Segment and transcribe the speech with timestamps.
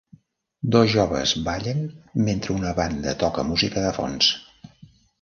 [0.75, 1.85] Dos joves ballen
[2.31, 4.35] mentre una banda toca música de fons.